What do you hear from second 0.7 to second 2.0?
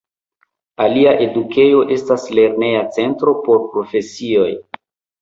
Alia edukejo